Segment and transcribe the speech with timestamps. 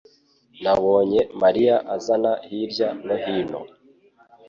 [0.63, 3.59] Nabonye Mariya azana hirya no hino